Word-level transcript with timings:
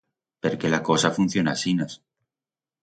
Perque 0.43 0.71
la 0.71 0.81
cosa 0.89 1.13
funciona 1.19 1.51
asinas. 1.57 1.91